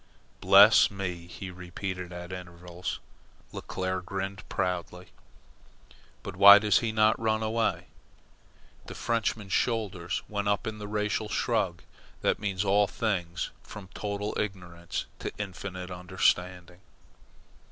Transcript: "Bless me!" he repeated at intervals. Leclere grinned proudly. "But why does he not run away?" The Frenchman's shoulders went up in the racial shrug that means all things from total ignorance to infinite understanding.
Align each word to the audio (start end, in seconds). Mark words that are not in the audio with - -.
"Bless 0.39 0.89
me!" 0.89 1.27
he 1.27 1.51
repeated 1.51 2.11
at 2.11 2.31
intervals. 2.33 2.99
Leclere 3.53 4.01
grinned 4.01 4.49
proudly. 4.49 5.09
"But 6.23 6.35
why 6.35 6.57
does 6.57 6.79
he 6.79 6.91
not 6.91 7.19
run 7.19 7.43
away?" 7.43 7.85
The 8.87 8.95
Frenchman's 8.95 9.53
shoulders 9.53 10.23
went 10.27 10.47
up 10.47 10.65
in 10.65 10.79
the 10.79 10.87
racial 10.87 11.29
shrug 11.29 11.83
that 12.21 12.39
means 12.39 12.65
all 12.65 12.87
things 12.87 13.51
from 13.61 13.89
total 13.93 14.35
ignorance 14.39 15.05
to 15.19 15.31
infinite 15.37 15.91
understanding. 15.91 16.79